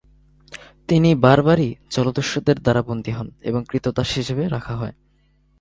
তিনি 0.89 1.09
বারবারি 1.15 1.67
জলদস্যুদের 1.89 2.57
দ্বারা 2.61 2.81
বন্দী 2.81 3.11
হন 3.11 3.27
এবং 3.41 3.61
ক্রীতদাস 3.67 4.09
হিসেবে 4.15 4.43
রাখা 4.47 4.73
হয়। 4.75 4.95